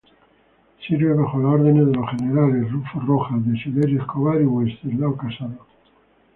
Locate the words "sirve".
0.87-1.11